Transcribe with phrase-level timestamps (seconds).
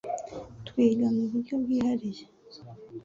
[0.67, 2.23] twiga mu buryo bwihariye.